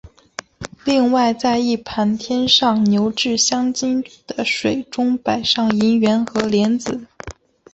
[0.83, 7.05] 另外在一盘添上牛至香精的水中摆上银元和莲子。